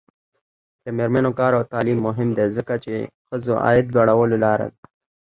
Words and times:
د 0.83 0.85
میرمنو 0.97 1.31
کار 1.39 1.51
او 1.57 1.63
تعلیم 1.73 1.99
مهم 2.07 2.29
دی 2.37 2.45
ځکه 2.57 2.73
چې 2.83 2.93
ښځو 3.27 3.53
عاید 3.65 3.87
لوړولو 3.95 4.35
لاره 4.45 4.67
ده. 4.73 4.77